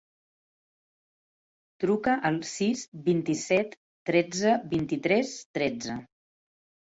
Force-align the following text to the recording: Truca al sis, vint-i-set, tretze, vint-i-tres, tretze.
Truca 1.83 2.15
al 2.29 2.39
sis, 2.51 2.81
vint-i-set, 3.09 3.77
tretze, 4.11 4.55
vint-i-tres, 4.73 5.37
tretze. 5.59 6.01